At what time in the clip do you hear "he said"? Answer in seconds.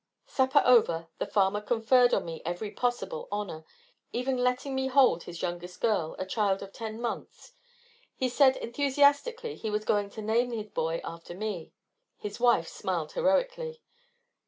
8.15-8.57